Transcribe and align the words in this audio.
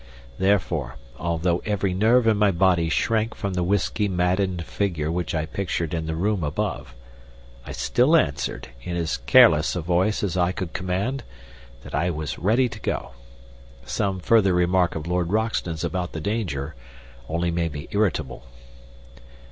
Therefore, 0.39 0.95
although 1.19 1.59
every 1.63 1.93
nerve 1.93 2.25
in 2.25 2.35
my 2.35 2.49
body 2.49 2.89
shrank 2.89 3.35
from 3.35 3.53
the 3.53 3.61
whisky 3.61 4.07
maddened 4.07 4.65
figure 4.65 5.11
which 5.11 5.35
I 5.35 5.45
pictured 5.45 5.93
in 5.93 6.07
the 6.07 6.15
room 6.15 6.43
above, 6.43 6.95
I 7.67 7.71
still 7.73 8.15
answered, 8.15 8.69
in 8.81 8.95
as 8.97 9.17
careless 9.17 9.75
a 9.75 9.81
voice 9.81 10.23
as 10.23 10.35
I 10.35 10.53
could 10.53 10.73
command, 10.73 11.21
that 11.83 11.93
I 11.93 12.09
was 12.09 12.39
ready 12.39 12.67
to 12.69 12.79
go. 12.79 13.11
Some 13.85 14.19
further 14.19 14.55
remark 14.55 14.95
of 14.95 15.05
Lord 15.05 15.31
Roxton's 15.31 15.83
about 15.83 16.13
the 16.13 16.19
danger 16.19 16.73
only 17.29 17.51
made 17.51 17.73
me 17.73 17.87
irritable. 17.91 18.47